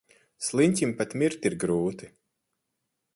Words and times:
Sliņķim 0.45 0.95
pat 1.01 1.13
mirt 1.23 1.45
ir 1.51 1.57
grūti. 1.65 2.13